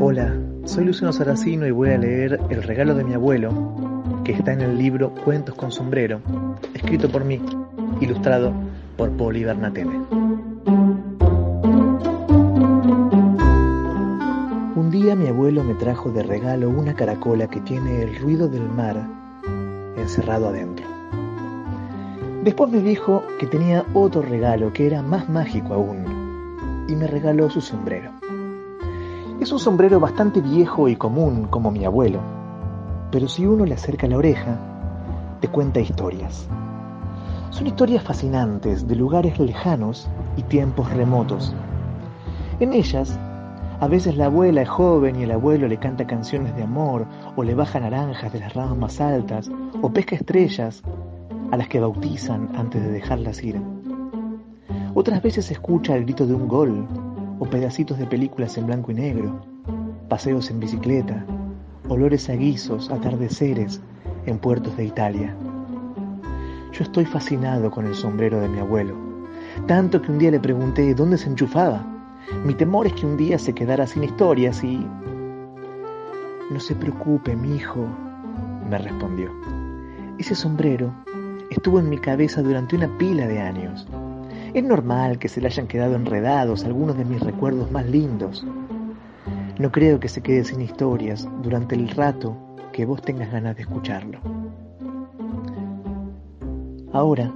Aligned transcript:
Hola, 0.00 0.34
soy 0.64 0.84
Luciano 0.86 1.12
Saracino 1.12 1.66
y 1.66 1.70
voy 1.72 1.90
a 1.90 1.98
leer 1.98 2.40
El 2.48 2.62
regalo 2.62 2.94
de 2.94 3.04
mi 3.04 3.12
abuelo, 3.12 4.14
que 4.24 4.32
está 4.32 4.54
en 4.54 4.62
el 4.62 4.78
libro 4.78 5.14
Cuentos 5.14 5.54
con 5.54 5.70
sombrero, 5.70 6.22
escrito 6.72 7.10
por 7.10 7.26
mí, 7.26 7.38
ilustrado 8.00 8.54
por 8.96 9.10
Poli 9.10 9.44
Bernatene. 9.44 10.00
Un 14.74 14.90
día 14.90 15.14
mi 15.14 15.26
abuelo 15.28 15.62
me 15.64 15.74
trajo 15.74 16.10
de 16.12 16.22
regalo 16.22 16.70
una 16.70 16.94
caracola 16.94 17.48
que 17.48 17.60
tiene 17.60 18.04
el 18.04 18.18
ruido 18.18 18.48
del 18.48 18.68
mar 18.70 18.96
encerrado 19.98 20.48
adentro. 20.48 20.86
Después 22.42 22.70
me 22.70 22.80
dijo 22.80 23.22
que 23.38 23.46
tenía 23.46 23.84
otro 23.92 24.22
regalo 24.22 24.72
que 24.72 24.86
era 24.86 25.02
más 25.02 25.28
mágico 25.28 25.74
aún 25.74 26.21
y 26.88 26.96
me 26.96 27.06
regaló 27.06 27.50
su 27.50 27.60
sombrero. 27.60 28.12
Es 29.40 29.50
un 29.50 29.58
sombrero 29.58 29.98
bastante 29.98 30.40
viejo 30.40 30.88
y 30.88 30.96
común 30.96 31.46
como 31.50 31.70
mi 31.70 31.84
abuelo, 31.84 32.20
pero 33.10 33.28
si 33.28 33.46
uno 33.46 33.64
le 33.66 33.74
acerca 33.74 34.06
la 34.06 34.18
oreja, 34.18 34.58
te 35.40 35.48
cuenta 35.48 35.80
historias. 35.80 36.48
Son 37.50 37.66
historias 37.66 38.02
fascinantes 38.02 38.86
de 38.86 38.96
lugares 38.96 39.38
lejanos 39.38 40.08
y 40.36 40.42
tiempos 40.42 40.90
remotos. 40.92 41.54
En 42.60 42.72
ellas, 42.72 43.18
a 43.80 43.88
veces 43.88 44.16
la 44.16 44.26
abuela 44.26 44.62
es 44.62 44.68
joven 44.68 45.16
y 45.16 45.24
el 45.24 45.32
abuelo 45.32 45.66
le 45.66 45.78
canta 45.78 46.06
canciones 46.06 46.54
de 46.54 46.62
amor 46.62 47.06
o 47.34 47.42
le 47.42 47.54
baja 47.54 47.80
naranjas 47.80 48.32
de 48.32 48.38
las 48.38 48.54
ramas 48.54 48.78
más 48.78 49.00
altas 49.00 49.50
o 49.82 49.92
pesca 49.92 50.14
estrellas 50.14 50.82
a 51.50 51.56
las 51.56 51.68
que 51.68 51.80
bautizan 51.80 52.48
antes 52.54 52.80
de 52.80 52.92
dejarlas 52.92 53.42
ir. 53.42 53.60
Otras 54.94 55.22
veces 55.22 55.46
se 55.46 55.54
escucha 55.54 55.96
el 55.96 56.04
grito 56.04 56.26
de 56.26 56.34
un 56.34 56.46
gol 56.46 56.86
o 57.38 57.46
pedacitos 57.46 57.98
de 57.98 58.06
películas 58.06 58.58
en 58.58 58.66
blanco 58.66 58.92
y 58.92 58.94
negro, 58.94 59.40
paseos 60.10 60.50
en 60.50 60.60
bicicleta, 60.60 61.24
olores 61.88 62.28
a 62.28 62.34
guisos, 62.34 62.90
atardeceres 62.90 63.80
en 64.26 64.38
puertos 64.38 64.76
de 64.76 64.84
Italia. 64.84 65.34
Yo 66.72 66.84
estoy 66.84 67.06
fascinado 67.06 67.70
con 67.70 67.86
el 67.86 67.94
sombrero 67.94 68.38
de 68.38 68.48
mi 68.48 68.58
abuelo, 68.58 68.94
tanto 69.66 70.02
que 70.02 70.12
un 70.12 70.18
día 70.18 70.30
le 70.30 70.40
pregunté 70.40 70.94
dónde 70.94 71.16
se 71.16 71.30
enchufaba. 71.30 71.86
Mi 72.44 72.52
temor 72.52 72.86
es 72.86 72.92
que 72.92 73.06
un 73.06 73.16
día 73.16 73.38
se 73.38 73.54
quedara 73.54 73.86
sin 73.86 74.04
historias 74.04 74.62
y... 74.62 74.86
No 76.50 76.60
se 76.60 76.74
preocupe, 76.74 77.34
mi 77.34 77.56
hijo, 77.56 77.86
me 78.68 78.76
respondió. 78.76 79.30
Ese 80.18 80.34
sombrero 80.34 80.92
estuvo 81.48 81.78
en 81.78 81.88
mi 81.88 81.96
cabeza 81.96 82.42
durante 82.42 82.76
una 82.76 82.88
pila 82.98 83.26
de 83.26 83.40
años. 83.40 83.86
Es 84.54 84.62
normal 84.62 85.18
que 85.18 85.28
se 85.28 85.40
le 85.40 85.46
hayan 85.46 85.66
quedado 85.66 85.94
enredados 85.94 86.64
algunos 86.64 86.98
de 86.98 87.06
mis 87.06 87.20
recuerdos 87.20 87.70
más 87.70 87.86
lindos. 87.86 88.44
No 89.58 89.72
creo 89.72 89.98
que 89.98 90.08
se 90.08 90.20
quede 90.20 90.44
sin 90.44 90.60
historias 90.60 91.26
durante 91.42 91.74
el 91.74 91.88
rato 91.88 92.36
que 92.70 92.84
vos 92.84 93.00
tengas 93.00 93.32
ganas 93.32 93.56
de 93.56 93.62
escucharlo. 93.62 94.20
Ahora, 96.92 97.32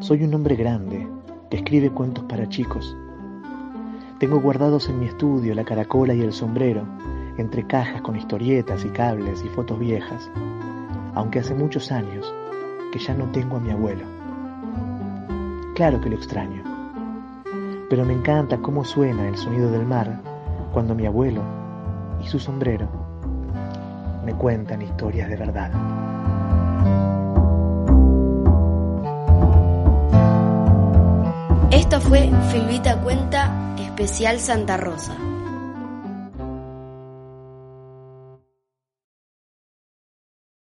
soy 0.00 0.24
un 0.24 0.34
hombre 0.34 0.56
grande 0.56 1.06
que 1.50 1.58
escribe 1.58 1.90
cuentos 1.90 2.24
para 2.24 2.48
chicos. 2.48 2.96
Tengo 4.18 4.40
guardados 4.40 4.88
en 4.88 4.98
mi 4.98 5.06
estudio 5.06 5.54
la 5.54 5.64
caracola 5.64 6.14
y 6.14 6.20
el 6.22 6.32
sombrero, 6.32 6.84
entre 7.38 7.64
cajas 7.64 8.02
con 8.02 8.16
historietas 8.16 8.84
y 8.84 8.88
cables 8.88 9.44
y 9.44 9.48
fotos 9.50 9.78
viejas, 9.78 10.28
aunque 11.14 11.38
hace 11.38 11.54
muchos 11.54 11.92
años 11.92 12.34
que 12.92 12.98
ya 12.98 13.14
no 13.14 13.30
tengo 13.30 13.58
a 13.58 13.60
mi 13.60 13.70
abuelo. 13.70 14.02
Claro 15.74 16.00
que 16.00 16.08
lo 16.08 16.14
extraño, 16.14 16.62
pero 17.90 18.04
me 18.04 18.12
encanta 18.12 18.58
cómo 18.58 18.84
suena 18.84 19.26
el 19.26 19.36
sonido 19.36 19.72
del 19.72 19.84
mar 19.84 20.20
cuando 20.72 20.94
mi 20.94 21.04
abuelo 21.04 21.42
y 22.22 22.28
su 22.28 22.38
sombrero 22.38 22.88
me 24.24 24.32
cuentan 24.34 24.82
historias 24.82 25.28
de 25.28 25.36
verdad. 25.36 25.72
Esto 31.72 32.00
fue 32.00 32.30
Filvita 32.52 33.00
Cuenta 33.00 33.74
Especial 33.76 34.38
Santa 34.38 34.76
Rosa. 34.76 35.33